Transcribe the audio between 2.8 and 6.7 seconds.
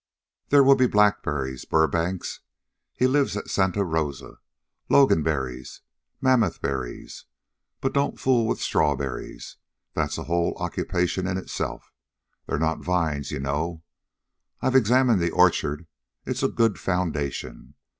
he lives at Santa Rosa Loganberries, Mammoth